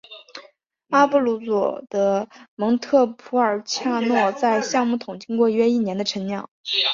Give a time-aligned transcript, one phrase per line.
[0.89, 6.49] 阿布鲁佐的蒙特普尔恰诺在橡木桶经过约一年的陈酿。